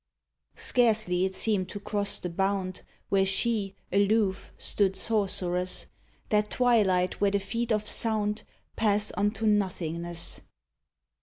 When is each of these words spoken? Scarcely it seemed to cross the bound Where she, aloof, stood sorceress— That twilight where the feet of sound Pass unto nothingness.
Scarcely 0.55 1.25
it 1.25 1.35
seemed 1.35 1.69
to 1.69 1.79
cross 1.79 2.17
the 2.17 2.27
bound 2.27 2.81
Where 3.09 3.23
she, 3.23 3.75
aloof, 3.91 4.51
stood 4.57 4.95
sorceress— 4.95 5.85
That 6.29 6.49
twilight 6.49 7.21
where 7.21 7.29
the 7.29 7.39
feet 7.39 7.71
of 7.71 7.85
sound 7.85 8.41
Pass 8.75 9.11
unto 9.15 9.45
nothingness. 9.45 10.41